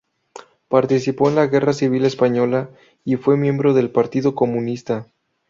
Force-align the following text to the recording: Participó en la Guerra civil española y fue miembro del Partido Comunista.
Participó 0.67 1.29
en 1.29 1.35
la 1.35 1.45
Guerra 1.45 1.73
civil 1.73 2.05
española 2.05 2.71
y 3.05 3.17
fue 3.17 3.37
miembro 3.37 3.75
del 3.75 3.91
Partido 3.91 4.33
Comunista. 4.33 5.05